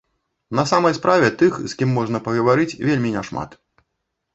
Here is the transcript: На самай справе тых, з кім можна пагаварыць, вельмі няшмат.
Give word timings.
На 0.59 0.63
самай 0.71 0.95
справе 0.99 1.29
тых, 1.43 1.53
з 1.67 1.79
кім 1.83 1.95
можна 2.01 2.25
пагаварыць, 2.29 2.71
вельмі 2.89 3.17
няшмат. 3.19 3.49